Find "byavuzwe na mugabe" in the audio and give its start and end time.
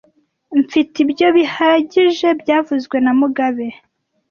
2.41-3.67